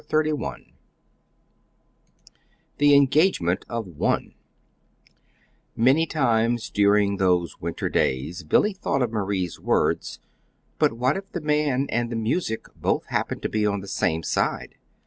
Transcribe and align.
CHAPTER 0.01 0.23
XXXI 0.33 0.73
THE 2.79 2.95
ENGAGEMENT 2.95 3.65
OF 3.69 3.85
ONE 3.85 4.33
Many 5.75 6.07
times 6.07 6.71
during 6.71 7.17
those 7.17 7.61
winter 7.61 7.87
days 7.87 8.41
Billy 8.41 8.73
thought 8.73 9.03
of 9.03 9.11
Marie's 9.11 9.59
words: 9.59 10.19
"But 10.79 10.93
what 10.93 11.17
if 11.17 11.31
the 11.33 11.41
man 11.41 11.85
and 11.89 12.09
the 12.09 12.15
music 12.15 12.65
both 12.75 13.05
happen 13.09 13.41
to 13.41 13.49
be 13.49 13.63
on 13.67 13.81
the 13.81 13.87
same 13.87 14.23
side?" 14.23 14.73